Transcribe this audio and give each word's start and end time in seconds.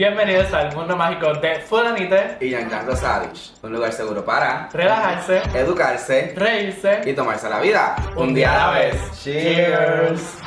Bienvenidos 0.00 0.50
al 0.54 0.74
mundo 0.74 0.96
mágico 0.96 1.34
de 1.34 1.56
Fulanite. 1.56 2.38
y 2.40 2.48
Giancarlo 2.48 2.92
Rosadic, 2.92 3.36
un 3.62 3.70
lugar 3.74 3.92
seguro 3.92 4.24
para 4.24 4.70
Relajarse, 4.72 5.42
educarse 5.54 6.32
reírse 6.34 7.02
y 7.04 7.12
tomarse 7.12 7.50
la 7.50 7.60
vida 7.60 7.96
un 8.16 8.32
día 8.32 8.50
a 8.54 8.66
la 8.72 8.78
vez. 8.78 9.22
Cheers. 9.22 10.38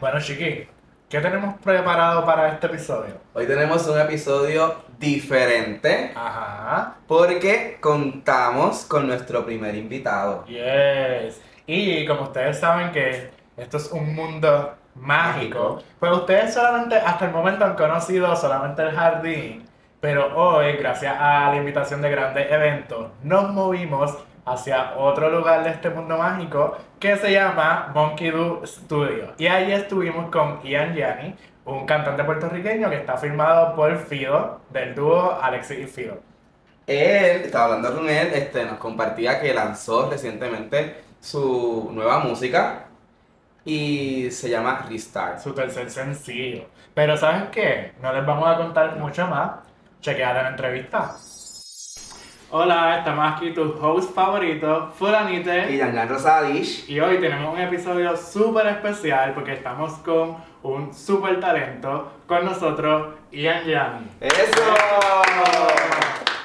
Bueno, 0.00 0.18
Chiqui, 0.18 0.66
¿qué 1.10 1.20
tenemos 1.20 1.60
preparado 1.60 2.24
para 2.24 2.54
este 2.54 2.68
episodio? 2.68 3.20
Hoy 3.34 3.46
tenemos 3.46 3.86
un 3.86 4.00
episodio 4.00 4.76
diferente 4.98 6.12
Ajá. 6.14 6.94
porque 7.06 7.76
contamos 7.82 8.86
con 8.86 9.06
nuestro 9.06 9.44
primer 9.44 9.74
invitado. 9.74 10.46
Yes. 10.46 11.38
Y 11.66 12.06
como 12.06 12.22
ustedes 12.22 12.58
saben 12.58 12.92
que 12.92 13.28
esto 13.58 13.76
es 13.76 13.92
un 13.92 14.14
mundo 14.14 14.74
mágico, 14.94 15.82
pues 15.98 16.12
ustedes 16.12 16.54
solamente 16.54 16.96
hasta 16.96 17.26
el 17.26 17.32
momento 17.32 17.64
han 17.64 17.74
conocido 17.74 18.34
solamente 18.36 18.82
el 18.82 18.92
jardín, 18.92 19.66
pero 20.00 20.34
hoy, 20.36 20.72
gracias 20.76 21.14
a 21.18 21.50
la 21.50 21.56
invitación 21.56 22.02
de 22.02 22.10
grandes 22.10 22.50
eventos, 22.50 23.08
nos 23.22 23.52
movimos 23.52 24.16
hacia 24.46 24.94
otro 24.96 25.30
lugar 25.30 25.62
de 25.62 25.70
este 25.70 25.90
mundo 25.90 26.16
mágico 26.16 26.76
que 26.98 27.16
se 27.16 27.32
llama 27.32 27.90
Monkey 27.94 28.30
Do 28.30 28.62
Studio. 28.64 29.32
Y 29.38 29.46
ahí 29.46 29.72
estuvimos 29.72 30.30
con 30.30 30.62
Ian 30.62 30.94
Yanni, 30.94 31.34
un 31.64 31.86
cantante 31.86 32.24
puertorriqueño 32.24 32.90
que 32.90 32.96
está 32.96 33.16
firmado 33.16 33.74
por 33.74 33.96
Fido, 33.98 34.60
del 34.70 34.94
dúo 34.94 35.38
Alexis 35.40 35.78
y 35.78 35.86
Fido. 35.86 36.18
Él, 36.86 37.42
estaba 37.42 37.66
hablando 37.66 37.94
con 37.94 38.08
él, 38.08 38.30
este, 38.34 38.64
nos 38.64 38.78
compartía 38.78 39.40
que 39.40 39.54
lanzó 39.54 40.10
recientemente 40.10 40.96
su 41.20 41.90
nueva 41.92 42.18
música 42.18 42.86
y 43.64 44.30
se 44.30 44.48
llama 44.48 44.86
Restart. 44.88 45.38
su 45.40 45.52
tercer 45.52 45.90
sencillo. 45.90 46.64
Pero 46.94 47.16
¿saben 47.16 47.48
qué? 47.50 47.92
No 48.02 48.12
les 48.12 48.24
vamos 48.24 48.48
a 48.48 48.56
contar 48.56 48.96
mucho 48.96 49.26
más. 49.26 49.50
Chequear 50.00 50.34
la 50.34 50.48
entrevista. 50.48 51.14
Hola, 52.52 52.98
estamos 52.98 53.32
aquí 53.32 53.52
tu 53.54 53.62
host 53.80 54.12
favorito, 54.12 54.90
Y 54.92 54.98
Fulanite. 54.98 55.68
Giancarlo 55.68 56.14
Rosadic. 56.14 56.88
Y 56.88 56.98
hoy 56.98 57.20
tenemos 57.20 57.54
un 57.54 57.60
episodio 57.60 58.16
súper 58.16 58.66
especial 58.66 59.34
porque 59.34 59.52
estamos 59.52 59.92
con 59.98 60.36
un 60.62 60.92
súper 60.92 61.38
talento 61.38 62.10
con 62.26 62.44
nosotros, 62.44 63.14
Ian 63.30 63.64
Yanni. 63.64 64.06
¡Eso! 64.20 64.74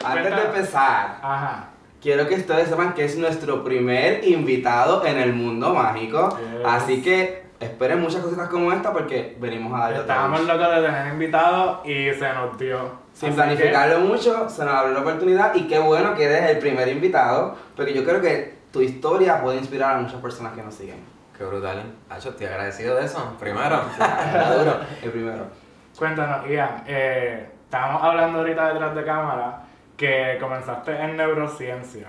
Antes 0.05 0.35
de 0.35 0.41
empezar, 0.43 1.17
Ajá. 1.23 1.69
Quiero 2.05 2.27
que 2.27 2.35
ustedes 2.35 2.69
sepan 2.69 2.93
que 2.93 3.03
es 3.03 3.17
nuestro 3.17 3.63
primer 3.63 4.23
invitado 4.27 5.03
en 5.07 5.17
el 5.17 5.33
mundo 5.33 5.73
mágico. 5.73 6.37
Yes. 6.37 6.61
Así 6.63 7.01
que 7.01 7.45
esperen 7.59 7.99
muchas 7.99 8.21
cositas 8.21 8.47
como 8.47 8.71
esta 8.71 8.93
porque 8.93 9.35
venimos 9.39 9.73
a 9.73 9.85
darle 9.85 9.99
otra 10.01 10.13
Estábamos 10.13 10.45
locos 10.45 10.75
de 10.75 10.81
tener 10.83 11.07
invitados 11.11 11.79
y 11.83 12.13
se 12.13 12.31
nos 12.31 12.59
dio. 12.59 12.77
Sin 13.11 13.29
Así 13.29 13.35
planificarlo 13.37 14.01
mucho, 14.01 14.47
se 14.47 14.63
nos 14.63 14.75
abrió 14.75 14.93
la 14.93 14.99
oportunidad 14.99 15.55
y 15.55 15.67
qué 15.67 15.79
bueno 15.79 16.13
que 16.13 16.25
eres 16.25 16.51
el 16.51 16.59
primer 16.59 16.89
invitado 16.89 17.55
porque 17.75 17.91
yo 17.91 18.03
creo 18.03 18.21
que 18.21 18.53
tu 18.71 18.81
historia 18.81 19.41
puede 19.41 19.57
inspirar 19.57 19.95
a 19.95 20.01
muchas 20.01 20.21
personas 20.21 20.53
que 20.53 20.61
nos 20.61 20.75
siguen. 20.75 20.99
Qué 21.35 21.43
brutal. 21.43 21.91
Hacho, 22.07 22.29
estoy 22.29 22.45
agradecido 22.45 22.97
de 22.97 23.05
eso. 23.05 23.33
Primero. 23.39 23.77
Duro, 24.59 24.77
el 25.01 25.09
primero. 25.09 25.45
que, 25.45 25.97
Cuéntanos, 25.97 26.47
Ian. 26.47 26.83
Eh, 26.85 27.49
estábamos 27.63 28.03
hablando 28.03 28.37
ahorita 28.41 28.73
detrás 28.73 28.93
de 28.93 29.03
cámara 29.03 29.65
que 29.97 30.37
comenzaste 30.39 30.91
en 30.95 31.15
neurociencia. 31.17 32.07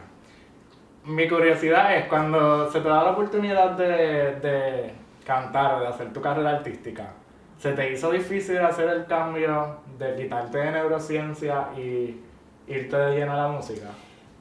Mi 1.05 1.29
curiosidad 1.29 1.97
es 1.97 2.07
cuando 2.07 2.71
se 2.71 2.81
te 2.81 2.89
da 2.89 3.05
la 3.05 3.11
oportunidad 3.13 3.71
de, 3.73 4.35
de 4.41 4.93
cantar, 5.25 5.81
de 5.81 5.87
hacer 5.87 6.13
tu 6.13 6.21
carrera 6.21 6.51
artística, 6.51 7.13
¿se 7.59 7.73
te 7.73 7.93
hizo 7.93 8.11
difícil 8.11 8.59
hacer 8.59 8.89
el 8.89 9.07
cambio 9.07 9.77
de 9.99 10.17
quitarte 10.17 10.59
de 10.59 10.71
neurociencia 10.73 11.69
y 11.77 12.21
irte 12.67 12.97
de 12.97 13.17
lleno 13.19 13.33
a 13.35 13.37
la 13.37 13.49
música? 13.49 13.87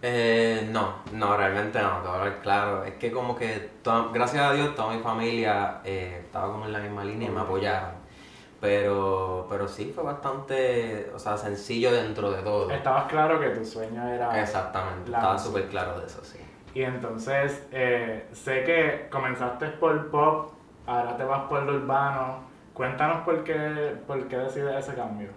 Eh, 0.01 0.67
no, 0.71 0.95
no, 1.13 1.37
realmente 1.37 1.79
no, 1.81 1.97
te 2.01 2.07
voy 2.07 2.17
a 2.17 2.19
hablar 2.19 2.39
claro. 2.41 2.83
Es 2.83 2.93
que 2.95 3.11
como 3.11 3.35
que, 3.35 3.69
toda- 3.83 4.09
gracias 4.13 4.43
a 4.43 4.53
Dios, 4.53 4.75
toda 4.75 4.93
mi 4.93 5.01
familia 5.01 5.77
eh, 5.83 6.21
estaba 6.25 6.51
como 6.51 6.65
en 6.65 6.73
la 6.73 6.79
misma 6.79 7.03
línea 7.03 7.29
y 7.29 7.31
me 7.31 7.41
apoyaron. 7.41 7.91
Pero, 8.65 9.45
pero 9.47 9.67
sí, 9.67 9.91
fue 9.93 10.03
bastante, 10.03 11.11
o 11.13 11.19
sea, 11.19 11.37
sencillo 11.37 11.91
dentro 11.91 12.31
de 12.31 12.41
todo. 12.41 12.71
Estabas 12.71 13.05
claro 13.05 13.39
que 13.39 13.49
tu 13.49 13.63
sueño 13.63 14.07
era... 14.07 14.41
Exactamente, 14.41 15.11
estaba 15.11 15.37
súper 15.37 15.67
claro 15.67 15.99
de 15.99 16.07
eso, 16.07 16.23
sí. 16.23 16.39
Y 16.73 16.81
entonces, 16.81 17.63
eh, 17.71 18.27
sé 18.33 18.63
que 18.63 19.07
comenzaste 19.11 19.67
por 19.67 20.09
pop, 20.09 20.53
ahora 20.87 21.15
te 21.15 21.23
vas 21.23 21.43
por 21.43 21.61
lo 21.61 21.75
urbano. 21.75 22.39
Cuéntanos 22.73 23.23
por 23.23 23.43
qué, 23.43 23.97
por 24.07 24.27
qué 24.27 24.35
decides 24.35 24.83
ese 24.83 24.95
cambio. 24.95 25.29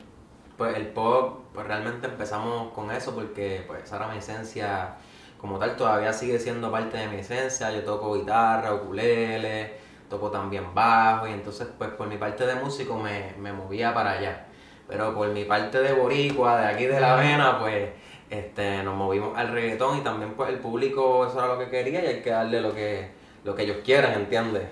Pues 0.56 0.74
el 0.74 0.86
pop, 0.86 1.40
pues 1.52 1.66
realmente 1.66 2.06
empezamos 2.06 2.72
con 2.72 2.90
eso 2.90 3.14
porque 3.14 3.62
pues 3.66 3.84
esa 3.84 3.96
era 3.96 4.08
mi 4.08 4.16
esencia 4.16 4.96
como 5.36 5.58
tal, 5.58 5.76
todavía 5.76 6.14
sigue 6.14 6.38
siendo 6.38 6.72
parte 6.72 6.96
de 6.96 7.08
mi 7.08 7.16
esencia, 7.16 7.70
yo 7.72 7.84
toco 7.84 8.14
guitarra, 8.14 8.72
ukulele, 8.72 9.74
toco 10.08 10.30
también 10.30 10.74
bajo 10.74 11.26
y 11.28 11.32
entonces 11.32 11.68
pues 11.76 11.90
por 11.90 12.06
mi 12.08 12.16
parte 12.16 12.46
de 12.46 12.54
músico 12.56 12.96
me, 12.96 13.34
me 13.38 13.52
movía 13.52 13.92
para 13.94 14.12
allá. 14.12 14.46
Pero 14.88 15.14
por 15.14 15.28
mi 15.28 15.44
parte 15.44 15.80
de 15.80 15.92
boricua, 15.92 16.60
de 16.60 16.66
aquí 16.66 16.86
de 16.86 16.98
la 16.98 17.16
vena, 17.16 17.58
pues 17.58 17.90
este, 18.30 18.82
nos 18.82 18.96
movimos 18.96 19.36
al 19.36 19.48
reggaetón 19.52 19.98
y 19.98 20.00
también 20.00 20.34
pues 20.34 20.50
el 20.50 20.58
público 20.58 21.26
eso 21.26 21.38
era 21.38 21.48
lo 21.48 21.58
que 21.58 21.68
quería 21.68 22.02
y 22.02 22.06
hay 22.06 22.22
que 22.22 22.30
darle 22.30 22.60
lo 22.60 22.74
que, 22.74 23.10
lo 23.44 23.54
que 23.54 23.62
ellos 23.62 23.78
quieran, 23.84 24.12
¿entiendes? 24.14 24.64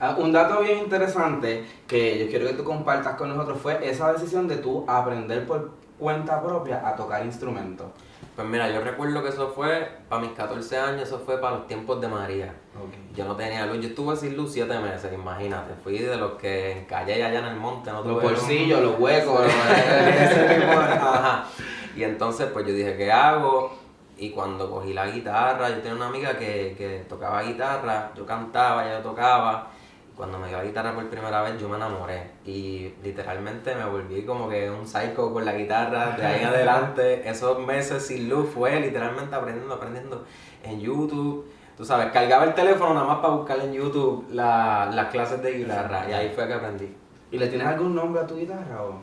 Ah, 0.00 0.16
Un 0.18 0.32
dato 0.32 0.60
bien 0.60 0.78
interesante 0.78 1.64
que 1.86 2.18
yo 2.18 2.28
quiero 2.28 2.46
que 2.46 2.54
tú 2.54 2.64
compartas 2.64 3.16
con 3.16 3.28
nosotros 3.28 3.58
fue 3.60 3.88
esa 3.88 4.12
decisión 4.12 4.48
de 4.48 4.56
tú 4.56 4.84
aprender 4.88 5.46
por 5.46 5.72
cuenta 5.98 6.42
propia 6.42 6.86
a 6.86 6.96
tocar 6.96 7.24
instrumentos. 7.24 7.86
Pues 8.36 8.48
mira, 8.48 8.68
yo 8.70 8.80
recuerdo 8.80 9.22
que 9.22 9.28
eso 9.28 9.48
fue 9.54 9.88
para 10.08 10.20
mis 10.20 10.32
14 10.32 10.76
años, 10.76 11.02
eso 11.02 11.20
fue 11.20 11.40
para 11.40 11.56
los 11.58 11.66
tiempos 11.68 12.00
de 12.00 12.08
María. 12.08 12.54
Yo 13.14 13.24
no 13.24 13.36
tenía 13.36 13.64
luz, 13.66 13.80
yo 13.80 13.88
estuve 13.88 14.16
sin 14.16 14.36
luz 14.36 14.52
7 14.52 14.76
meses, 14.80 15.12
imagínate. 15.12 15.74
Fui 15.84 15.98
de 15.98 16.16
los 16.16 16.32
que 16.32 16.80
encallé 16.80 17.22
allá 17.22 17.38
en 17.38 17.44
el 17.44 17.56
monte, 17.56 17.92
no 17.92 18.02
Los 18.02 18.22
bolsillos, 18.22 18.80
los 18.80 18.98
huecos, 18.98 19.40
Ajá. 19.46 21.44
Y 21.96 22.02
entonces 22.02 22.48
pues 22.52 22.66
yo 22.66 22.72
dije, 22.72 22.96
¿qué 22.96 23.12
hago? 23.12 23.78
Y 24.16 24.30
cuando 24.30 24.68
cogí 24.68 24.92
la 24.92 25.06
guitarra, 25.06 25.68
yo 25.68 25.76
tenía 25.76 25.94
una 25.94 26.08
amiga 26.08 26.36
que, 26.36 26.74
que 26.76 27.04
tocaba 27.08 27.42
guitarra, 27.42 28.10
yo 28.16 28.26
cantaba, 28.26 28.84
ella 28.84 29.02
tocaba. 29.02 29.70
Cuando 30.16 30.38
me 30.38 30.46
dio 30.48 30.58
la 30.58 30.64
guitarra 30.64 30.94
por 30.94 31.08
primera 31.08 31.42
vez 31.42 31.60
yo 31.60 31.68
me 31.68 31.76
enamoré 31.76 32.30
y 32.46 32.94
literalmente 33.02 33.74
me 33.74 33.84
volví 33.84 34.22
como 34.24 34.48
que 34.48 34.70
un 34.70 34.86
psycho 34.86 35.32
con 35.32 35.44
la 35.44 35.52
guitarra 35.54 36.12
de 36.16 36.24
ahí 36.24 36.40
en 36.42 36.46
adelante. 36.54 37.28
Esos 37.28 37.58
meses 37.58 38.06
sin 38.06 38.28
luz 38.28 38.48
fue 38.54 38.78
literalmente 38.80 39.34
aprendiendo, 39.34 39.74
aprendiendo 39.74 40.24
en 40.62 40.80
YouTube. 40.80 41.46
Tú 41.76 41.84
sabes, 41.84 42.12
cargaba 42.12 42.44
el 42.44 42.54
teléfono 42.54 42.94
nada 42.94 43.06
más 43.06 43.18
para 43.18 43.34
buscar 43.34 43.58
en 43.58 43.72
YouTube 43.72 44.26
la- 44.30 44.86
las 44.92 45.06
clases 45.08 45.42
de 45.42 45.52
guitarra 45.54 46.08
y 46.08 46.12
ahí 46.12 46.32
fue 46.32 46.46
que 46.46 46.54
aprendí. 46.54 46.96
¿Y 47.32 47.38
le 47.38 47.48
tienes 47.48 47.66
algún 47.66 47.96
nombre 47.96 48.22
a 48.22 48.26
tu 48.28 48.36
guitarra 48.36 48.82
o? 48.84 49.00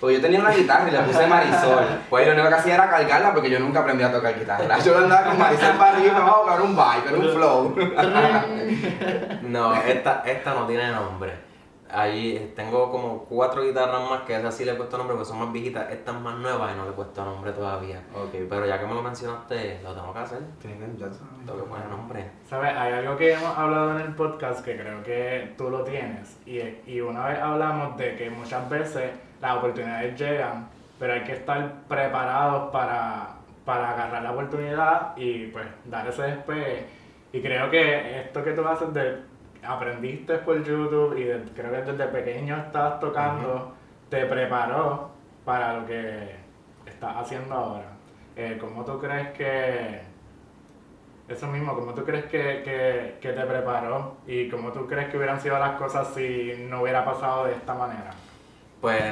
Porque 0.00 0.16
yo 0.16 0.20
tenía 0.22 0.40
una 0.40 0.50
guitarra 0.50 0.88
y 0.88 0.92
le 0.92 1.00
puse 1.00 1.26
Marisol. 1.26 1.86
Pues 2.08 2.26
lo 2.26 2.32
único 2.34 2.48
que 2.48 2.54
hacía 2.54 2.74
era 2.74 2.88
cargarla 2.88 3.34
porque 3.34 3.50
yo 3.50 3.58
nunca 3.58 3.80
aprendí 3.80 4.04
a 4.04 4.12
tocar 4.12 4.38
guitarra. 4.38 4.78
Yo 4.78 4.96
andaba 4.98 5.24
con 5.26 5.38
Marisol 5.38 5.76
para 5.76 5.96
arriba, 5.96 6.14
vamos 6.20 6.34
a 6.34 6.38
buscar 6.38 6.60
un 6.62 6.76
vibe, 6.76 7.08
era 7.08 7.18
un 7.18 7.34
flow. 7.34 7.74
No, 9.48 9.74
esta, 9.74 10.22
esta 10.26 10.54
no 10.54 10.66
tiene 10.66 10.90
nombre. 10.92 11.47
Ahí 11.90 12.52
tengo 12.54 12.90
como 12.90 13.24
cuatro 13.24 13.62
guitarras 13.62 14.08
más 14.10 14.22
que 14.22 14.36
esas 14.36 14.54
sí 14.54 14.64
le 14.64 14.72
he 14.72 14.74
puesto 14.74 14.98
nombre 14.98 15.16
porque 15.16 15.28
son 15.28 15.38
más 15.38 15.52
viejitas. 15.52 15.90
Esta 15.90 16.12
es 16.12 16.20
más 16.20 16.36
nueva 16.36 16.72
y 16.72 16.76
no 16.76 16.84
le 16.84 16.90
he 16.90 16.92
puesto 16.92 17.24
nombre 17.24 17.52
todavía. 17.52 18.02
Ok, 18.14 18.34
Pero 18.48 18.66
ya 18.66 18.78
que 18.78 18.86
me 18.86 18.94
lo 18.94 19.02
mencionaste, 19.02 19.80
lo 19.82 19.94
tengo 19.94 20.12
que 20.12 20.18
hacer. 20.18 20.38
Ya 20.98 21.06
saben. 21.10 21.46
Tengo 21.46 21.64
que 21.64 21.68
poner 21.70 21.86
nombre. 21.88 22.30
¿Sabes? 22.48 22.76
Hay 22.76 22.92
algo 22.92 23.16
que 23.16 23.32
hemos 23.32 23.56
hablado 23.56 23.98
en 23.98 24.06
el 24.06 24.14
podcast 24.14 24.64
que 24.64 24.76
creo 24.76 25.02
que 25.02 25.54
tú 25.56 25.70
lo 25.70 25.82
tienes. 25.82 26.38
Y, 26.46 26.60
y 26.86 27.00
una 27.00 27.26
vez 27.26 27.38
hablamos 27.38 27.96
de 27.96 28.16
que 28.16 28.30
muchas 28.30 28.68
veces 28.68 29.10
las 29.40 29.56
oportunidades 29.56 30.18
llegan, 30.18 30.68
pero 30.98 31.14
hay 31.14 31.24
que 31.24 31.32
estar 31.32 31.82
preparados 31.88 32.70
para, 32.70 33.36
para 33.64 33.90
agarrar 33.92 34.22
la 34.22 34.32
oportunidad 34.32 35.16
y 35.16 35.46
pues 35.46 35.66
dar 35.84 36.06
ese 36.06 36.22
despegue. 36.22 36.86
Y 37.32 37.40
creo 37.42 37.70
que 37.70 38.20
esto 38.20 38.42
que 38.42 38.52
tú 38.52 38.66
haces 38.66 38.92
de 38.94 39.27
aprendiste 39.66 40.38
por 40.38 40.62
YouTube 40.62 41.16
y 41.18 41.24
de- 41.24 41.42
creo 41.54 41.70
que 41.72 41.92
desde 41.92 42.06
pequeño 42.08 42.56
estás 42.56 42.98
tocando, 43.00 43.72
te 44.08 44.24
preparó 44.26 45.10
para 45.44 45.74
lo 45.78 45.86
que 45.86 46.36
estás 46.86 47.16
haciendo 47.16 47.54
ahora. 47.54 47.92
Eh, 48.36 48.56
¿Cómo 48.60 48.84
tú 48.84 48.98
crees 49.00 49.28
que 49.30 50.00
eso 51.28 51.46
mismo, 51.48 51.74
¿cómo 51.74 51.92
tú 51.92 52.04
crees 52.04 52.24
que, 52.26 52.62
que, 52.64 53.18
que 53.20 53.32
te 53.32 53.42
preparó 53.42 54.16
y 54.26 54.48
cómo 54.48 54.72
tú 54.72 54.86
crees 54.86 55.10
que 55.10 55.18
hubieran 55.18 55.40
sido 55.40 55.58
las 55.58 55.72
cosas 55.78 56.08
si 56.14 56.66
no 56.70 56.80
hubiera 56.82 57.04
pasado 57.04 57.44
de 57.46 57.52
esta 57.52 57.74
manera? 57.74 58.10
Pues 58.80 59.02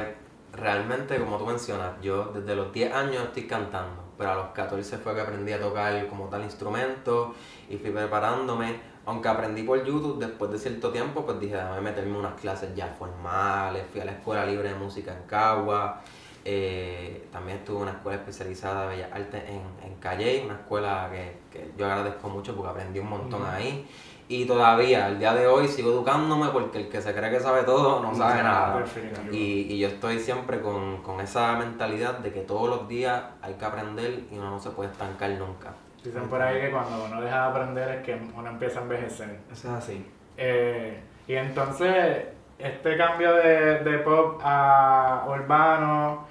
realmente, 0.53 1.19
como 1.19 1.37
tú 1.37 1.45
mencionas, 1.45 1.91
yo 2.01 2.25
desde 2.33 2.55
los 2.55 2.71
10 2.73 2.91
años 2.93 3.23
estoy 3.25 3.45
cantando, 3.45 4.01
pero 4.17 4.31
a 4.31 4.35
los 4.35 4.47
14 4.47 4.97
fue 4.97 5.13
que 5.13 5.21
aprendí 5.21 5.51
a 5.53 5.59
tocar 5.59 6.07
como 6.07 6.25
tal 6.27 6.41
instrumento 6.43 7.35
y 7.69 7.77
fui 7.77 7.91
preparándome 7.91 8.79
aunque 9.07 9.29
aprendí 9.29 9.63
por 9.63 9.81
YouTube, 9.85 10.19
después 10.19 10.51
de 10.51 10.59
cierto 10.59 10.91
tiempo, 10.91 11.25
pues 11.25 11.39
dije, 11.39 11.55
déjame 11.55 11.79
meterme 11.79 12.17
unas 12.17 12.33
clases 12.33 12.75
ya 12.75 12.87
formales, 12.87 13.85
fui 13.89 14.01
a 14.01 14.05
la 14.05 14.11
Escuela 14.11 14.45
Libre 14.45 14.67
de 14.67 14.75
Música 14.75 15.13
en 15.13 15.23
Cagua, 15.25 16.01
eh, 16.43 17.25
también 17.31 17.59
estuve 17.59 17.77
en 17.77 17.81
una 17.83 17.91
escuela 17.91 18.17
especializada 18.17 18.81
de 18.81 18.97
Bellas 18.97 19.09
Artes 19.13 19.43
en, 19.47 19.89
en 19.89 19.95
Calle, 19.99 20.41
una 20.43 20.55
escuela 20.55 21.09
que, 21.09 21.37
que, 21.49 21.71
yo 21.77 21.85
agradezco 21.85 22.27
mucho 22.27 22.53
porque 22.53 22.69
aprendí 22.69 22.99
un 22.99 23.09
montón 23.09 23.45
ahí. 23.45 23.87
Y 24.27 24.43
todavía, 24.43 25.05
al 25.05 25.19
día 25.19 25.33
de 25.33 25.47
hoy, 25.47 25.69
sigo 25.69 25.91
educándome 25.91 26.49
porque 26.49 26.79
el 26.79 26.89
que 26.89 27.01
se 27.01 27.13
cree 27.13 27.31
que 27.31 27.39
sabe 27.39 27.63
todo 27.63 28.01
no 28.01 28.13
sabe 28.13 28.43
nada. 28.43 28.83
Y, 29.31 29.73
y, 29.73 29.79
yo 29.79 29.87
estoy 29.87 30.19
siempre 30.19 30.59
con, 30.59 31.01
con, 31.01 31.21
esa 31.21 31.55
mentalidad 31.55 32.17
de 32.19 32.33
que 32.33 32.41
todos 32.41 32.69
los 32.69 32.89
días 32.89 33.23
hay 33.41 33.53
que 33.53 33.63
aprender 33.63 34.25
y 34.29 34.37
uno 34.37 34.49
no 34.49 34.59
se 34.59 34.71
puede 34.71 34.91
estancar 34.91 35.29
nunca. 35.31 35.73
Dicen 36.07 36.29
por 36.29 36.41
ahí 36.41 36.61
que 36.61 36.71
cuando 36.71 37.03
uno 37.03 37.21
deja 37.21 37.35
de 37.35 37.47
aprender 37.49 37.89
es 37.97 38.05
que 38.05 38.17
uno 38.33 38.49
empieza 38.49 38.79
a 38.79 38.83
envejecer. 38.83 39.39
Eso 39.51 39.67
es 39.67 39.73
así. 39.73 40.09
Eh, 40.37 41.01
y 41.27 41.35
entonces, 41.35 42.27
este 42.57 42.95
cambio 42.95 43.33
de, 43.33 43.79
de 43.79 43.97
pop 43.99 44.39
a 44.41 45.25
urbano, 45.27 46.25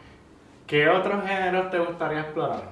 ¿qué 0.67 0.89
otros 0.89 1.23
géneros 1.27 1.71
te 1.71 1.79
gustaría 1.79 2.21
explorar? 2.21 2.63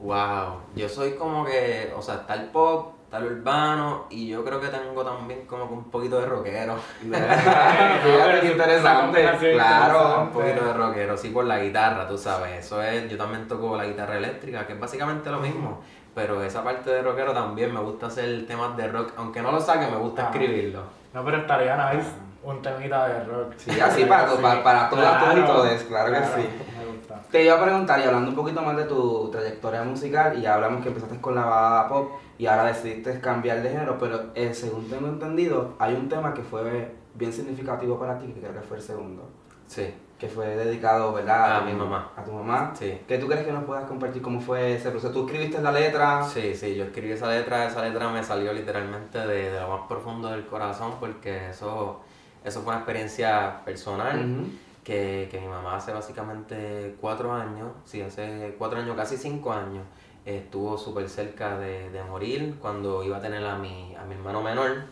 Wow, 0.00 0.60
yo 0.74 0.88
soy 0.88 1.12
como 1.12 1.44
que, 1.44 1.92
o 1.96 2.02
sea, 2.02 2.16
está 2.16 2.34
el 2.34 2.46
pop, 2.46 2.94
está 3.08 3.18
el 3.18 3.24
urbano 3.24 4.06
y 4.10 4.28
yo 4.28 4.44
creo 4.44 4.60
que 4.60 4.68
tengo 4.68 5.02
también 5.02 5.46
como 5.46 5.66
que 5.66 5.72
un 5.72 5.90
poquito 5.90 6.20
de 6.20 6.26
rockero. 6.26 6.76
Fíjate 7.00 8.40
qué 8.42 8.52
interesante, 8.52 9.54
claro. 9.54 10.24
Un 10.24 10.30
poquito 10.30 10.66
de 10.66 10.72
rockero, 10.74 11.16
sí, 11.16 11.30
por 11.30 11.46
la 11.46 11.58
guitarra, 11.58 12.06
tú 12.06 12.18
sabes. 12.18 12.66
Eso 12.66 12.82
es, 12.82 13.08
yo 13.08 13.16
también 13.16 13.48
toco 13.48 13.76
la 13.76 13.86
guitarra 13.86 14.18
eléctrica, 14.18 14.66
que 14.66 14.74
es 14.74 14.80
básicamente 14.80 15.30
lo 15.30 15.40
mismo. 15.40 15.80
Pero 16.18 16.42
esa 16.42 16.64
parte 16.64 16.90
de 16.90 17.00
rockero 17.00 17.32
también 17.32 17.72
me 17.72 17.78
gusta 17.80 18.06
hacer 18.08 18.44
temas 18.44 18.76
de 18.76 18.88
rock, 18.88 19.12
aunque 19.16 19.40
no 19.40 19.52
lo 19.52 19.60
saque, 19.60 19.86
me 19.88 19.96
gusta 19.98 20.22
Ah. 20.22 20.30
escribirlo. 20.32 20.82
No, 21.14 21.24
pero 21.24 21.36
estaría 21.38 21.76
nice 21.92 22.08
un 22.42 22.60
temita 22.60 23.06
de 23.06 23.22
rock. 23.24 23.52
Sí, 23.56 23.78
así 23.78 24.04
para, 24.04 24.28
Sí. 24.28 24.38
para, 24.42 24.62
para 24.64 24.90
todas 24.90 25.22
Claro, 25.22 25.38
y 25.40 25.44
todos, 25.44 25.82
claro 25.84 26.12
que 26.12 26.18
sí. 26.26 26.48
Me 26.76 26.86
gusta. 26.96 27.20
Te 27.30 27.44
iba 27.44 27.54
a 27.54 27.62
preguntar, 27.62 28.00
y 28.00 28.02
hablando 28.02 28.30
un 28.30 28.34
poquito 28.36 28.60
más 28.62 28.76
de 28.76 28.84
tu 28.86 29.30
trayectoria 29.30 29.84
musical, 29.84 30.36
y 30.36 30.42
ya 30.42 30.54
hablamos 30.54 30.82
que 30.82 30.88
empezaste 30.88 31.20
con 31.20 31.36
la 31.36 31.44
balada 31.44 31.88
pop 31.88 32.10
y 32.36 32.46
ahora 32.46 32.64
decidiste 32.64 33.20
cambiar 33.20 33.62
de 33.62 33.70
género, 33.70 33.96
pero 33.96 34.20
eh, 34.34 34.52
según 34.52 34.90
tengo 34.90 35.06
entendido, 35.06 35.74
hay 35.78 35.94
un 35.94 36.08
tema 36.08 36.34
que 36.34 36.42
fue 36.42 36.94
bien 37.14 37.32
significativo 37.32 37.96
para 37.96 38.18
ti, 38.18 38.26
que 38.26 38.40
creo 38.40 38.54
que 38.54 38.60
fue 38.62 38.78
el 38.78 38.82
segundo, 38.82 39.22
Sí. 39.68 39.94
Que 40.18 40.28
fue 40.28 40.46
dedicado, 40.56 41.12
¿verdad? 41.12 41.58
A 41.58 41.60
mi 41.60 41.72
mamá. 41.72 42.10
A 42.16 42.24
tu 42.24 42.32
mamá. 42.32 42.72
Sí. 42.76 43.00
¿Qué 43.06 43.18
tú 43.18 43.28
crees 43.28 43.46
que 43.46 43.52
nos 43.52 43.64
puedas 43.64 43.84
compartir 43.84 44.20
cómo 44.20 44.40
fue 44.40 44.74
ese 44.74 44.90
proceso? 44.90 45.12
¿Tú 45.12 45.26
escribiste 45.26 45.62
la 45.62 45.70
letra? 45.70 46.24
Sí, 46.24 46.54
sí, 46.56 46.74
yo 46.74 46.84
escribí 46.84 47.12
esa 47.12 47.28
letra, 47.30 47.66
esa 47.66 47.82
letra 47.82 48.08
me 48.08 48.22
salió 48.24 48.52
literalmente 48.52 49.18
de, 49.18 49.50
de 49.52 49.60
lo 49.60 49.68
más 49.68 49.88
profundo 49.88 50.28
del 50.28 50.46
corazón 50.46 50.94
porque 50.98 51.50
eso, 51.50 52.00
eso 52.44 52.62
fue 52.62 52.72
una 52.72 52.78
experiencia 52.78 53.62
personal 53.64 54.44
que, 54.82 55.28
que 55.30 55.40
mi 55.40 55.46
mamá 55.46 55.76
hace 55.76 55.92
básicamente 55.92 56.96
cuatro 57.00 57.32
años, 57.32 57.68
sí, 57.84 58.00
hace 58.02 58.54
cuatro 58.58 58.80
años, 58.80 58.96
casi 58.96 59.16
cinco 59.16 59.52
años, 59.52 59.84
estuvo 60.24 60.76
súper 60.76 61.08
cerca 61.08 61.58
de, 61.58 61.90
de 61.90 62.02
morir 62.02 62.56
cuando 62.60 63.04
iba 63.04 63.18
a 63.18 63.20
tener 63.20 63.44
a 63.44 63.56
mi, 63.56 63.94
a 63.94 64.04
mi 64.04 64.14
hermano 64.14 64.42
menor 64.42 64.84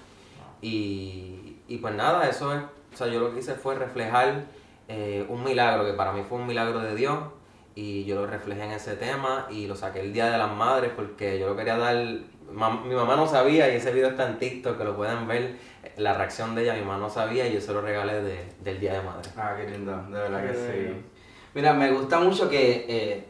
y, 0.62 1.56
y 1.66 1.78
pues 1.78 1.94
nada, 1.94 2.28
eso 2.28 2.54
es, 2.54 2.62
o 2.62 2.96
sea, 2.96 3.06
yo 3.08 3.20
lo 3.20 3.32
que 3.32 3.40
hice 3.40 3.54
fue 3.54 3.74
reflejar 3.74 4.44
eh, 4.88 5.24
un 5.28 5.42
milagro, 5.44 5.84
que 5.84 5.92
para 5.92 6.12
mí 6.12 6.22
fue 6.28 6.38
un 6.38 6.46
milagro 6.46 6.80
de 6.80 6.94
Dios, 6.94 7.18
y 7.74 8.04
yo 8.04 8.14
lo 8.16 8.26
reflejé 8.26 8.64
en 8.64 8.70
ese 8.72 8.96
tema 8.96 9.46
y 9.50 9.66
lo 9.66 9.76
saqué 9.76 10.00
el 10.00 10.12
Día 10.12 10.30
de 10.30 10.38
las 10.38 10.50
Madres 10.50 10.92
porque 10.96 11.38
yo 11.38 11.46
lo 11.48 11.56
quería 11.56 11.76
dar, 11.76 11.94
mi 11.96 12.94
mamá 12.94 13.16
no 13.16 13.26
sabía 13.26 13.70
y 13.70 13.76
ese 13.76 13.92
video 13.92 14.08
está 14.10 14.28
en 14.28 14.38
TikTok 14.38 14.78
que 14.78 14.84
lo 14.84 14.96
pueden 14.96 15.26
ver, 15.26 15.56
la 15.98 16.14
reacción 16.14 16.54
de 16.54 16.62
ella, 16.62 16.74
mi 16.74 16.80
mamá 16.80 16.98
no 16.98 17.10
sabía 17.10 17.46
y 17.46 17.52
yo 17.54 17.60
se 17.60 17.72
lo 17.72 17.82
regalé 17.82 18.22
de- 18.22 18.46
del 18.62 18.80
Día 18.80 18.94
de 18.94 19.02
Madre. 19.02 19.28
Ah, 19.36 19.54
qué 19.58 19.68
lindo, 19.70 19.92
de 20.10 20.18
verdad 20.18 20.46
que 20.46 20.54
sí. 20.54 21.04
Mira, 21.54 21.72
me 21.74 21.90
gusta 21.92 22.18
mucho 22.20 22.48
que 22.48 22.86
eh, 22.88 23.24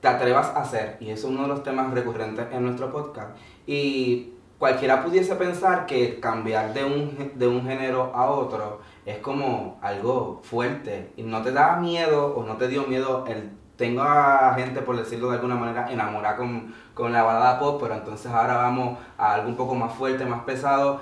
te 0.00 0.08
atrevas 0.08 0.48
a 0.48 0.60
hacer, 0.62 0.96
y 1.00 1.10
eso 1.10 1.28
es 1.28 1.32
uno 1.34 1.42
de 1.42 1.48
los 1.48 1.62
temas 1.62 1.92
recurrentes 1.94 2.46
en 2.52 2.64
nuestro 2.64 2.90
podcast. 2.92 3.36
Y 3.66 4.32
cualquiera 4.58 5.02
pudiese 5.04 5.34
pensar 5.36 5.86
que 5.86 6.18
cambiar 6.20 6.72
de 6.74 6.84
un, 6.84 7.32
de 7.34 7.46
un 7.46 7.62
género 7.66 8.12
a 8.14 8.30
otro 8.30 8.80
es 9.10 9.18
como 9.18 9.78
algo 9.82 10.40
fuerte, 10.42 11.12
y 11.16 11.22
no 11.22 11.42
te 11.42 11.52
da 11.52 11.76
miedo 11.76 12.34
o 12.36 12.44
no 12.44 12.56
te 12.56 12.68
dio 12.68 12.84
miedo 12.84 13.24
el... 13.26 13.50
Tengo 13.76 14.02
a 14.02 14.54
gente, 14.56 14.80
por 14.82 14.96
decirlo 14.96 15.28
de 15.30 15.36
alguna 15.36 15.54
manera, 15.54 15.86
enamorada 15.90 16.36
con, 16.36 16.74
con 16.94 17.12
la 17.12 17.22
balada 17.22 17.60
pop, 17.60 17.78
pero 17.80 17.94
entonces 17.94 18.28
ahora 18.30 18.56
vamos 18.56 18.98
a 19.16 19.34
algo 19.34 19.48
un 19.48 19.54
poco 19.56 19.76
más 19.76 19.92
fuerte, 19.92 20.24
más 20.24 20.42
pesado. 20.42 20.98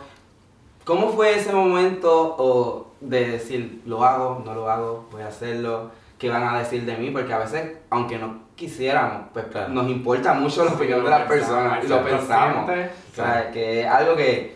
¿Cómo 0.85 1.09
fue 1.09 1.35
ese 1.35 1.53
momento 1.53 2.37
o 2.39 2.89
de 3.01 3.31
decir, 3.31 3.83
lo 3.87 4.05
hago, 4.05 4.43
no 4.45 4.55
lo 4.55 4.71
hago, 4.71 5.07
voy 5.11 5.23
a 5.23 5.29
hacerlo? 5.29 5.91
¿Qué 6.19 6.29
van 6.29 6.45
a 6.45 6.59
decir 6.59 6.85
de 6.85 6.99
mí? 6.99 7.11
Porque 7.11 7.33
a 7.33 7.39
veces, 7.39 7.79
aunque 7.89 8.19
no 8.19 8.41
quisiéramos, 8.57 9.23
pues 9.33 9.47
Claro. 9.47 9.71
nos 9.71 9.89
importa 9.89 10.35
mucho 10.35 10.65
la 10.65 10.73
opinión 10.73 11.03
de 11.03 11.11
las 11.11 11.23
personas 11.23 11.83
y 11.83 11.89
lo 11.89 12.05
pensamos. 12.05 12.71
O 12.71 13.15
sea, 13.15 13.51
que 13.51 13.81
es 13.81 13.87
algo 13.87 14.15
que, 14.17 14.55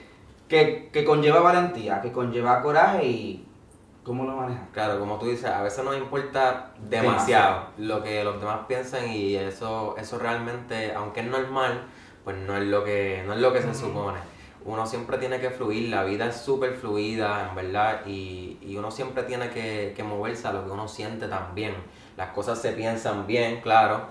que, 0.50 0.90
que 0.92 1.04
conlleva 1.04 1.40
valentía, 1.40 2.00
que 2.02 2.10
conlleva 2.10 2.60
coraje 2.60 3.06
y 3.06 3.46
cómo 4.02 4.24
lo 4.24 4.36
manejas. 4.36 4.64
Claro, 4.72 4.98
como 4.98 5.16
tú 5.16 5.26
dices, 5.26 5.46
a 5.46 5.62
veces 5.62 5.84
nos 5.84 5.96
importa 5.96 6.72
demasiado 6.90 7.68
lo 7.78 8.02
que 8.02 8.24
los 8.24 8.40
demás 8.40 8.62
piensan 8.66 9.08
y 9.12 9.36
eso, 9.36 9.94
eso 9.96 10.18
realmente, 10.18 10.92
aunque 10.92 11.20
es 11.20 11.26
normal, 11.26 11.84
pues 12.24 12.36
no 12.36 12.56
es 12.56 12.64
lo 12.64 12.82
que, 12.82 13.22
no 13.24 13.32
es 13.34 13.38
lo 13.38 13.52
que 13.52 13.62
se 13.62 13.72
supone. 13.72 14.18
Uno 14.64 14.86
siempre 14.86 15.18
tiene 15.18 15.40
que 15.40 15.50
fluir, 15.50 15.88
la 15.88 16.02
vida 16.02 16.26
es 16.26 16.36
súper 16.36 16.74
fluida, 16.74 17.48
en 17.48 17.54
verdad, 17.54 18.04
y, 18.04 18.58
y 18.60 18.76
uno 18.76 18.90
siempre 18.90 19.22
tiene 19.22 19.50
que, 19.50 19.94
que 19.96 20.02
moverse 20.02 20.48
a 20.48 20.52
lo 20.52 20.64
que 20.64 20.70
uno 20.72 20.88
siente 20.88 21.28
también. 21.28 21.74
Las 22.16 22.30
cosas 22.30 22.60
se 22.60 22.72
piensan 22.72 23.26
bien, 23.28 23.60
claro, 23.60 24.06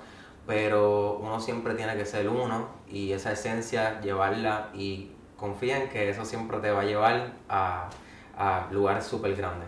pero 0.47 1.17
uno 1.21 1.41
siempre 1.41 1.75
tiene 1.75 1.97
que 1.97 2.05
ser 2.05 2.29
uno 2.29 2.69
y 2.89 3.11
esa 3.11 3.33
esencia 3.33 3.99
llevarla 3.99 4.69
y 4.73 5.11
confía 5.39 5.81
en 5.81 5.89
que 5.89 6.09
eso 6.09 6.25
siempre 6.25 6.57
te 6.59 6.71
va 6.71 6.81
a 6.81 6.85
llevar 6.85 7.31
a, 7.47 7.89
a 8.37 8.67
lugares 8.71 9.05
súper 9.05 9.35
grandes. 9.35 9.67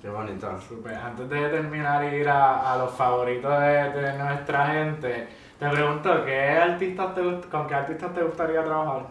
Qué 0.00 0.08
bonito. 0.08 0.48
Súper. 0.60 0.94
Antes 0.94 1.28
de 1.28 1.48
terminar 1.48 2.04
y 2.04 2.18
ir 2.18 2.28
a, 2.28 2.72
a 2.72 2.78
los 2.78 2.92
favoritos 2.92 3.50
de, 3.60 3.90
de 3.90 4.18
nuestra 4.18 4.66
gente, 4.68 5.28
te 5.58 5.68
pregunto, 5.68 6.24
¿qué 6.24 6.50
artistas 6.50 7.14
te, 7.14 7.20
¿con 7.50 7.66
qué 7.66 7.74
artistas 7.74 8.14
te 8.14 8.22
gustaría 8.22 8.64
trabajar? 8.64 9.06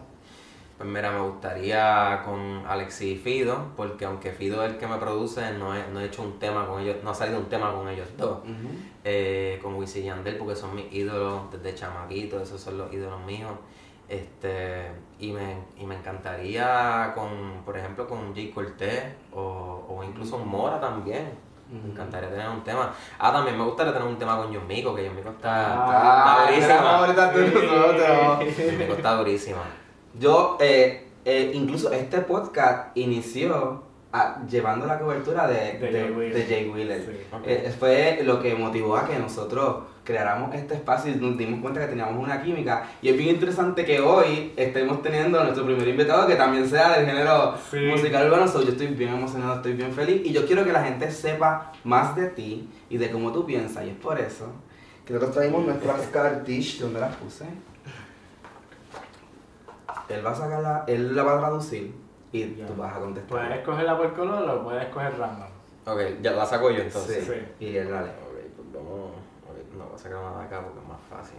Pues 0.78 0.88
mira, 0.88 1.10
me 1.10 1.20
gustaría 1.20 2.22
con 2.24 2.64
Alexis 2.66 3.16
y 3.16 3.18
Fido, 3.18 3.66
porque 3.76 4.04
aunque 4.04 4.30
Fido 4.30 4.64
es 4.64 4.70
el 4.72 4.78
que 4.78 4.86
me 4.86 4.96
produce, 4.96 5.52
no 5.54 5.74
he, 5.74 5.88
no 5.88 6.00
he 6.00 6.04
hecho 6.04 6.22
un 6.22 6.38
tema 6.38 6.66
con 6.66 6.80
ellos, 6.80 6.96
no 7.02 7.10
ha 7.10 7.14
salido 7.14 7.40
un 7.40 7.48
tema 7.48 7.72
con 7.72 7.88
ellos 7.88 8.06
dos. 8.16 8.38
Eh, 9.04 9.58
con 9.60 9.74
Wisin 9.74 10.04
y 10.04 10.06
Yandel, 10.06 10.36
porque 10.36 10.54
son 10.54 10.74
mis 10.76 10.90
ídolos 10.92 11.50
desde 11.50 11.74
chamaquito, 11.74 12.40
esos 12.40 12.60
son 12.60 12.78
los 12.78 12.92
ídolos 12.92 13.20
míos. 13.26 13.50
Este, 14.08 14.86
y 15.18 15.32
me, 15.32 15.56
y 15.76 15.84
me 15.84 15.96
encantaría 15.96 17.12
con, 17.14 17.62
por 17.64 17.76
ejemplo, 17.76 18.08
con 18.08 18.34
Jay 18.34 18.50
Cortez 18.50 19.04
o, 19.34 19.84
o 19.88 20.04
incluso 20.04 20.38
Mora 20.38 20.80
también. 20.80 21.48
Me 21.70 21.90
encantaría 21.90 22.30
tener 22.30 22.48
un 22.48 22.64
tema. 22.64 22.94
Ah, 23.18 23.30
también 23.30 23.58
me 23.58 23.64
gustaría 23.64 23.92
tener 23.92 24.08
un 24.08 24.18
tema 24.18 24.38
con 24.38 24.54
John 24.54 24.66
Mico, 24.66 24.94
que 24.94 25.06
John 25.06 25.14
Mico 25.14 25.28
está, 25.28 25.74
Ah, 25.84 26.48
está 26.50 27.32
durísima. 27.32 27.60
John 28.56 28.78
Mico 28.78 28.92
está 28.94 29.14
durísima. 29.16 29.62
Yo, 30.18 30.56
eh, 30.60 31.08
eh, 31.26 31.50
incluso 31.52 31.92
este 31.92 32.22
podcast 32.22 32.96
inició 32.96 33.82
ah, 34.14 34.38
llevando 34.48 34.86
la 34.86 34.98
cobertura 34.98 35.46
de, 35.46 35.78
De 35.78 35.90
de, 36.30 36.46
Jay 36.48 36.70
Wheeler. 36.70 37.02
Sí. 37.04 37.26
Eh, 37.44 37.74
fue 37.78 38.20
lo 38.24 38.40
que 38.40 38.54
motivó 38.54 38.96
a 38.96 39.06
que 39.06 39.18
nosotros 39.18 39.84
creáramos 40.08 40.54
este 40.54 40.72
espacio 40.72 41.12
y 41.12 41.16
nos 41.16 41.36
dimos 41.36 41.60
cuenta 41.60 41.80
que 41.80 41.88
teníamos 41.88 42.16
una 42.24 42.40
química. 42.42 42.88
Y 43.02 43.10
es 43.10 43.18
bien 43.18 43.34
interesante 43.34 43.84
que 43.84 44.00
hoy 44.00 44.54
estemos 44.56 45.02
teniendo 45.02 45.38
a 45.38 45.44
nuestro 45.44 45.66
primer 45.66 45.86
invitado 45.86 46.26
que 46.26 46.34
también 46.34 46.66
sea 46.66 46.96
del 46.96 47.04
género 47.04 47.54
Sí. 47.70 47.76
musical 47.76 48.26
urbano. 48.26 48.48
So, 48.48 48.62
yo 48.62 48.70
estoy 48.70 48.86
bien 48.86 49.10
emocionado, 49.12 49.56
estoy 49.56 49.74
bien 49.74 49.92
feliz 49.92 50.22
y 50.24 50.32
yo 50.32 50.46
quiero 50.46 50.64
que 50.64 50.72
la 50.72 50.82
gente 50.82 51.10
sepa 51.10 51.72
más 51.84 52.16
de 52.16 52.28
ti 52.28 52.70
y 52.88 52.96
de 52.96 53.10
cómo 53.10 53.32
tú 53.32 53.44
piensas. 53.44 53.84
Y 53.84 53.90
es 53.90 53.96
por 53.96 54.18
eso 54.18 54.46
que 55.04 55.12
nosotros 55.12 55.36
traímos 55.36 55.66
nuestras 55.66 56.06
cartish, 56.06 56.80
¿dónde 56.80 57.00
las 57.00 57.14
puse? 57.16 57.44
Él 60.08 60.24
va 60.24 60.30
a 60.30 60.34
sacar 60.34 60.62
la, 60.62 60.84
él 60.86 61.14
la 61.14 61.22
va 61.22 61.36
a 61.36 61.38
traducir 61.38 61.94
y 62.32 62.54
Ya. 62.54 62.64
tú 62.66 62.74
vas 62.76 62.96
a 62.96 62.98
contestar. 62.98 63.28
¿Puedes 63.40 63.58
escogerla 63.58 63.96
por 63.98 64.14
color 64.14 64.48
o 64.48 64.64
puedes 64.64 64.84
escoger 64.84 65.18
random? 65.18 65.48
Ok, 65.86 66.00
ya 66.22 66.30
la 66.32 66.46
saco 66.46 66.70
yo 66.70 66.78
entonces. 66.80 67.24
Sí. 67.26 67.32
Sí. 67.58 67.64
Y 67.66 67.76
él 67.76 67.90
dale. 67.90 68.08
Ok, 68.08 68.38
pues 68.56 68.72
vamos. 68.72 69.10
ok, 69.48 69.76
No 69.76 69.84
voy 69.84 69.87
a 69.98 70.02
sacar 70.02 70.18
una 70.18 70.38
de 70.40 70.44
acá 70.46 70.60
porque 70.62 70.78
es 70.80 70.88
más 70.88 71.00
fácil. 71.10 71.38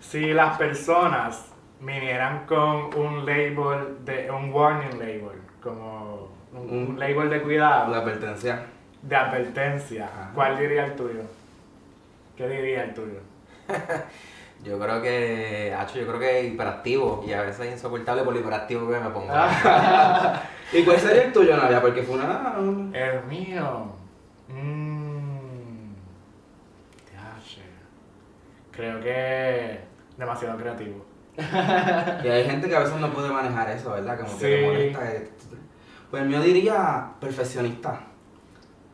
Si 0.00 0.32
las 0.32 0.56
personas 0.58 1.46
vinieran 1.80 2.44
con 2.46 2.94
un 2.96 3.24
label, 3.24 4.04
de 4.04 4.30
un 4.30 4.52
warning 4.52 4.98
label, 4.98 5.40
como 5.62 6.28
un, 6.52 6.58
Un- 6.70 6.86
un 6.90 6.98
label 7.00 7.30
de 7.30 7.42
cuidado, 7.42 7.90
La 7.90 7.98
advertencia. 7.98 8.66
de 9.02 9.16
advertencia, 9.16 10.04
Ajá. 10.06 10.30
¿cuál 10.34 10.58
diría 10.58 10.84
el 10.86 10.96
tuyo? 10.96 11.22
¿Qué 12.36 12.48
diría 12.48 12.84
el 12.84 12.94
tuyo? 12.94 13.20
Yo 14.64 14.78
creo 14.78 15.02
que, 15.02 15.74
Hacho, 15.76 15.98
yo 15.98 16.06
creo 16.06 16.20
que 16.20 16.44
hiperactivo 16.44 17.24
y 17.26 17.32
a 17.32 17.42
veces 17.42 17.72
insoportable 17.72 18.22
por 18.22 18.32
lo 18.32 18.38
hiperactivo 18.38 18.88
que 18.88 19.00
me 19.00 19.10
pongo. 19.10 19.32
¿Y 20.72 20.84
cuál 20.84 21.00
sería 21.00 21.24
el 21.24 21.32
tuyo, 21.32 21.56
Nadia? 21.56 21.80
Porque 21.80 22.04
fue 22.04 22.14
una... 22.14 22.54
El 22.92 23.24
mío. 23.24 23.86
Mmm. 24.52 24.92
Creo 28.70 29.00
que 29.00 29.80
demasiado 30.16 30.56
creativo. 30.58 31.04
Y 31.36 32.28
hay 32.28 32.44
gente 32.44 32.68
que 32.68 32.76
a 32.76 32.80
veces 32.80 32.96
no 33.00 33.10
puede 33.12 33.30
manejar 33.30 33.70
eso, 33.70 33.90
¿verdad? 33.92 34.18
Como 34.20 34.38
que 34.38 34.48
le 34.48 34.58
Sí. 34.60 34.64
molesta. 34.66 35.00
Pues 36.10 36.28
yo 36.28 36.40
diría 36.42 37.10
perfeccionista. 37.20 38.00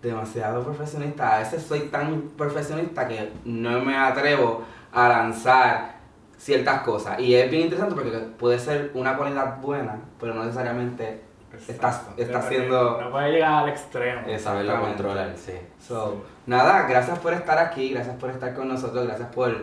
Demasiado 0.03 0.65
perfeccionista. 0.65 1.37
A 1.37 1.39
veces 1.41 1.63
soy 1.63 1.81
tan 1.89 2.23
perfeccionista 2.37 3.07
que 3.09 3.33
no 3.45 3.81
me 3.81 3.97
atrevo 3.97 4.63
a 4.93 5.09
lanzar 5.09 5.97
ciertas 6.37 6.83
cosas. 6.83 7.19
Y 7.21 7.35
es 7.35 7.51
bien 7.51 7.65
interesante 7.65 7.95
porque 7.97 8.17
puede 8.39 8.59
ser 8.59 8.93
una 8.95 9.17
cualidad 9.17 9.61
buena, 9.61 9.99
pero 10.21 10.35
no 10.35 10.45
necesariamente 10.45 11.23
estás 11.57 12.17
Depende- 12.17 12.49
siendo... 12.49 13.01
No 13.01 13.11
puede 13.11 13.33
llegar 13.33 13.53
al 13.65 13.69
extremo. 13.69 14.21
Saberlo 14.23 14.33
Exactamente. 14.35 14.87
controlar, 14.89 15.33
sí. 15.37 15.53
So, 15.81 16.25
nada, 16.47 16.87
gracias 16.89 17.19
por 17.19 17.33
estar 17.33 17.59
aquí, 17.59 17.91
gracias 17.91 18.17
por 18.17 18.31
estar 18.31 18.55
con 18.55 18.69
nosotros, 18.69 19.07
gracias 19.07 19.29
por 19.35 19.55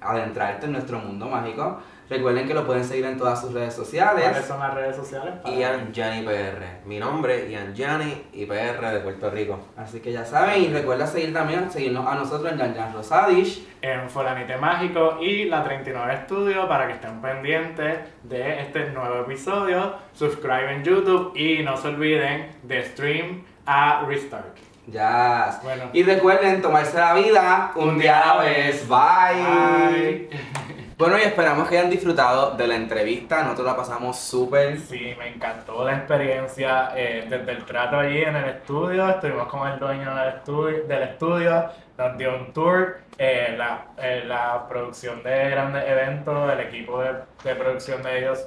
adentrarte 0.00 0.66
en 0.66 0.72
nuestro 0.72 0.98
mundo 0.98 1.26
mágico. 1.26 1.78
Recuerden 2.08 2.46
que 2.46 2.52
lo 2.54 2.66
pueden 2.66 2.84
seguir 2.84 3.04
en 3.06 3.16
todas 3.16 3.40
sus 3.40 3.52
redes 3.54 3.74
¿Cuáles 3.74 3.88
sociales. 3.88 4.44
son 4.46 4.60
las 4.60 4.74
redes 4.74 4.94
sociales? 4.94 5.34
para- 5.42 5.54
Ian 5.54 5.92
Gianni 5.92 6.22
PR. 6.26 6.80
Mi 6.84 6.98
nombre, 6.98 7.50
Ian 7.50 7.74
Gianni 7.74 8.24
y 8.32 8.44
PR 8.46 8.90
de 8.92 9.00
Puerto 9.00 9.30
Rico. 9.30 9.58
Así 9.76 10.00
que 10.00 10.12
ya 10.12 10.24
saben, 10.24 10.62
y 10.62 10.68
recuerda 10.68 11.06
seguir 11.06 11.32
también, 11.32 11.70
seguirnos 11.70 12.06
a 12.06 12.14
nosotros 12.14 12.52
en 12.52 12.58
Jan 12.58 12.74
Jan 12.74 12.92
Rosadish. 12.92 13.66
en 13.80 14.08
Folanite 14.08 14.56
Mágico 14.56 15.18
y 15.20 15.44
la 15.44 15.62
39 15.64 16.20
Studio 16.24 16.66
para 16.68 16.86
que 16.86 16.94
estén 16.94 17.20
pendientes 17.20 17.98
de 18.22 18.60
este 18.60 18.90
nuevo 18.90 19.20
episodio. 19.22 19.94
Subscribe 20.14 20.72
en 20.74 20.84
YouTube 20.84 21.32
y 21.36 21.62
no 21.62 21.76
se 21.76 21.88
olviden 21.88 22.50
de 22.62 22.82
stream 22.84 23.44
a 23.66 24.04
Restart. 24.06 24.56
Ya. 24.86 25.58
Bueno. 25.62 25.84
Y 25.94 26.02
recuerden 26.02 26.60
tomarse 26.60 26.98
la 26.98 27.14
vida 27.14 27.72
un 27.76 27.98
día 27.98 28.20
a 28.20 28.36
la 28.36 28.42
vez. 28.42 28.86
Bye. 28.86 30.28
Bye. 30.28 30.28
Bueno, 30.96 31.18
y 31.18 31.22
esperamos 31.22 31.68
que 31.68 31.76
hayan 31.78 31.90
disfrutado 31.90 32.52
de 32.56 32.68
la 32.68 32.76
entrevista. 32.76 33.42
Nosotros 33.42 33.66
la 33.66 33.76
pasamos 33.76 34.16
súper. 34.18 34.78
Sí, 34.78 35.12
me 35.18 35.28
encantó 35.28 35.84
la 35.84 35.96
experiencia 35.96 36.92
eh, 36.96 37.26
desde 37.28 37.50
el 37.50 37.64
trato 37.64 37.98
allí 37.98 38.22
en 38.22 38.36
el 38.36 38.44
estudio. 38.50 39.08
Estuvimos 39.08 39.48
con 39.48 39.66
el 39.68 39.78
dueño 39.80 40.14
del 40.14 40.28
estudio, 40.28 40.84
del 40.84 41.02
estudio 41.02 41.64
nos 41.98 42.16
dio 42.18 42.36
un 42.36 42.52
tour. 42.52 42.98
eh, 43.18 43.54
la, 43.56 43.86
eh, 43.98 44.24
la 44.26 44.66
producción 44.68 45.22
de 45.22 45.50
grandes 45.50 45.84
eventos, 45.88 46.52
el 46.52 46.60
equipo 46.60 47.00
de, 47.02 47.12
de 47.44 47.54
producción 47.54 48.02
de 48.02 48.18
ellos, 48.18 48.46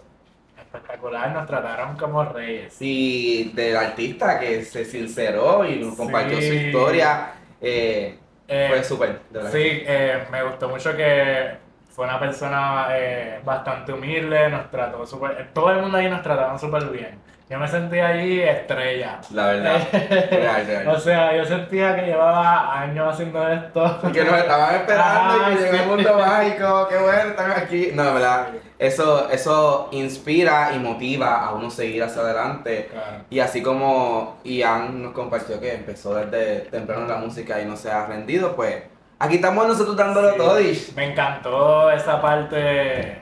espectacular. 0.57 1.31
Nos 1.31 1.47
trataron 1.47 1.97
como 1.97 2.23
reyes. 2.25 2.75
Y 2.81 3.51
del 3.53 3.75
artista 3.77 4.39
que 4.39 4.63
se 4.65 4.83
sinceró 4.85 5.65
y 5.65 5.77
nos 5.79 5.95
compartió 5.95 6.37
su 6.37 6.43
Sí. 6.43 6.55
historia. 6.67 7.31
eh, 7.61 8.17
Eh, 8.49 8.67
fue 8.69 8.83
súper. 8.83 9.19
Sí, 9.51 9.83
eh, 9.85 10.23
me 10.31 10.41
gustó 10.43 10.69
mucho 10.69 10.95
que 10.95 11.57
fue 11.97 12.05
una 12.05 12.19
persona 12.19 12.89
eh, 12.91 13.41
bastante 13.43 13.91
humilde, 13.91 14.49
nos 14.49 14.69
trató 14.69 15.03
súper, 15.03 15.49
todo 15.51 15.71
el 15.71 15.81
mundo 15.81 15.97
ahí 15.97 16.07
nos 16.07 16.21
trataban 16.21 16.59
súper 16.59 16.85
bien. 16.91 17.19
Yo 17.49 17.57
me 17.57 17.67
sentía 17.67 18.09
allí 18.09 18.39
estrella. 18.39 19.19
La 19.31 19.47
verdad. 19.47 19.81
real, 20.29 20.67
real. 20.67 20.87
O 20.95 20.99
sea, 20.99 21.35
yo 21.35 21.43
sentía 21.43 21.95
que 21.95 22.03
llevaba 22.03 22.81
años 22.81 23.11
haciendo 23.11 23.47
esto. 23.47 23.99
que 24.13 24.23
nos 24.23 24.35
estaban 24.35 24.75
esperando 24.75 25.37
y 25.37 25.55
que 25.55 25.61
llegó 25.63 25.73
el 25.73 25.79
sí. 25.79 25.87
mundo 25.87 26.17
mágico, 26.19 26.87
qué 26.87 26.97
bueno, 26.99 27.29
están 27.29 27.51
aquí. 27.51 27.89
No, 27.95 28.13
verdad, 28.13 28.49
eso, 28.77 29.27
eso 29.31 29.89
inspira 29.91 30.73
y 30.75 30.77
motiva 30.77 31.47
a 31.47 31.53
uno 31.55 31.71
seguir 31.71 32.03
hacia 32.03 32.21
adelante. 32.21 32.89
Claro. 32.91 33.23
Y 33.31 33.39
así 33.39 33.63
como 33.63 34.37
Ian 34.43 35.01
nos 35.01 35.13
compartió 35.13 35.59
que 35.59 35.73
empezó 35.73 36.13
desde 36.13 36.69
temprano 36.69 37.05
en 37.05 37.07
la 37.07 37.17
música 37.17 37.59
y 37.59 37.65
no 37.65 37.75
se 37.75 37.89
ha 37.89 38.05
rendido, 38.05 38.55
pues 38.55 38.83
aquí 39.19 39.35
estamos 39.35 39.67
nosotros 39.67 39.95
dándolo 39.95 40.31
Sí. 40.31 40.37
todo. 40.37 40.59
y- 40.61 40.87
Me 40.95 41.11
encantó 41.11 41.91
esa 41.91 42.21
parte, 42.21 43.21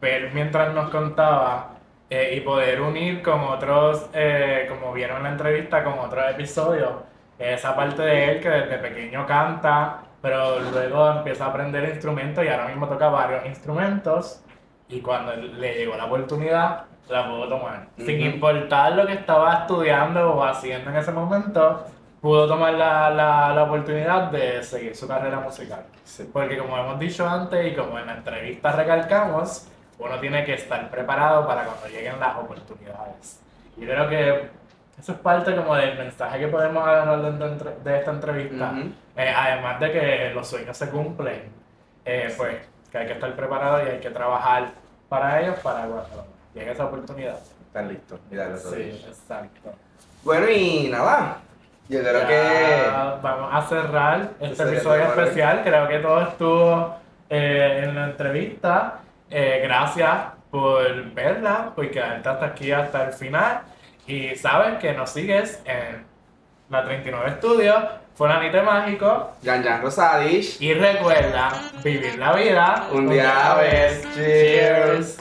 ver 0.00 0.30
mientras 0.32 0.72
nos 0.74 0.90
contaba 0.90 1.70
eh, 2.10 2.34
y 2.36 2.40
poder 2.40 2.80
unir 2.80 3.20
con 3.22 3.40
otros, 3.40 4.08
eh, 4.14 4.66
como 4.68 4.92
vieron 4.92 5.18
en 5.18 5.22
la 5.24 5.28
entrevista, 5.30 5.84
con 5.84 5.98
otros 5.98 6.24
episodios. 6.30 6.92
Esa 7.38 7.76
parte 7.76 8.02
de 8.02 8.32
él 8.32 8.40
que 8.40 8.48
desde 8.48 8.78
pequeño 8.78 9.26
canta, 9.26 9.98
pero 10.22 10.58
luego 10.58 11.10
empieza 11.10 11.44
a 11.44 11.48
aprender 11.48 11.86
instrumentos 11.88 12.44
y 12.44 12.48
ahora 12.48 12.66
mismo 12.66 12.88
toca 12.88 13.08
varios 13.08 13.44
instrumentos. 13.46 14.42
Y 14.88 15.00
cuando 15.02 15.34
le 15.36 15.74
llegó 15.74 15.96
la 15.96 16.06
oportunidad, 16.06 16.84
la 17.10 17.28
pudo 17.28 17.46
tomar. 17.48 17.88
Sin 17.98 18.16
Ujú. 18.20 18.24
importar 18.34 18.92
lo 18.92 19.06
que 19.06 19.12
estaba 19.12 19.54
estudiando 19.60 20.32
o 20.34 20.42
haciendo 20.44 20.90
en 20.90 20.96
ese 20.96 21.12
momento, 21.12 21.84
pudo 22.20 22.48
tomar 22.48 22.74
la, 22.74 23.10
la, 23.10 23.54
la 23.54 23.62
oportunidad 23.64 24.30
de 24.30 24.62
seguir 24.62 24.96
su 24.96 25.06
carrera 25.06 25.40
musical. 25.40 25.84
Porque 26.32 26.58
como 26.58 26.76
hemos 26.76 26.98
dicho 26.98 27.28
antes 27.28 27.72
y 27.72 27.76
como 27.76 27.98
en 27.98 28.06
la 28.06 28.14
entrevista 28.14 28.72
recalcamos, 28.72 29.68
uno 29.98 30.18
tiene 30.20 30.44
que 30.44 30.54
estar 30.54 30.90
preparado 30.90 31.46
para 31.46 31.64
cuando 31.64 31.86
lleguen 31.88 32.18
las 32.18 32.36
oportunidades. 32.36 33.40
Y 33.76 33.82
creo 33.84 34.08
que 34.08 34.50
eso 34.98 35.12
es 35.12 35.18
parte 35.18 35.54
como 35.54 35.76
del 35.76 35.96
mensaje 35.96 36.40
que 36.40 36.48
podemos 36.48 36.86
agarrar 36.86 37.20
de, 37.20 37.74
de 37.84 37.98
esta 37.98 38.10
entrevista. 38.10 38.72
Ujú. 38.72 38.90
Eh, 39.16 39.34
además 39.36 39.80
de 39.80 39.92
que 39.92 40.30
los 40.34 40.46
sueños 40.48 40.76
se 40.76 40.90
cumplen, 40.90 41.52
eh, 42.04 42.34
pues 42.36 42.56
que 42.90 42.98
hay 42.98 43.06
que 43.06 43.12
estar 43.12 43.34
preparado 43.36 43.84
y 43.84 43.90
hay 43.90 44.00
que 44.00 44.10
trabajar 44.10 44.70
para 45.08 45.40
ellos 45.40 45.58
para 45.60 45.80
cuando 45.86 46.26
llegue 46.54 46.72
esa 46.72 46.86
oportunidad. 46.86 47.38
Están 47.66 47.88
listos. 47.88 48.18
Sí, 48.30 49.04
exacto. 49.06 49.70
Bueno, 50.24 50.48
y 50.48 50.88
nada, 50.88 51.38
yo 51.88 52.00
creo 52.00 52.20
Ya 52.20 52.26
que... 52.26 52.82
Vamos 53.22 53.50
a 53.52 53.62
cerrar 53.68 54.30
este 54.40 54.62
episodio 54.62 55.04
especial. 55.04 55.62
Creo 55.64 55.88
que 55.88 55.98
todo 55.98 56.22
estuvo 56.22 56.96
eh, 57.30 57.84
en 57.84 57.94
la 57.94 58.04
entrevista. 58.04 59.00
Eh, 59.30 59.60
gracias 59.64 60.16
por 60.50 61.04
verla, 61.12 61.72
por 61.74 61.90
quedarte 61.90 62.28
hasta 62.28 62.46
aquí 62.46 62.72
hasta 62.72 63.04
el 63.06 63.12
final. 63.12 63.60
Y 64.06 64.34
sabes 64.36 64.78
que 64.78 64.92
nos 64.92 65.10
sigues 65.10 65.62
en 65.64 66.06
la 66.70 66.84
39 66.84 67.34
Studio, 67.38 67.74
Fonanite 68.14 68.62
Mágico. 68.62 69.32
Jan 69.44 69.62
Jan 69.62 69.82
Rosadish. 69.82 70.60
Y 70.60 70.74
recuerda 70.74 71.50
vivir 71.84 72.18
la 72.18 72.32
vida 72.32 72.88
Un 72.92 73.08
día 73.08 73.30
a 73.30 73.48
la 73.48 73.60
vez. 73.60 74.08
Cheers. 74.14 75.18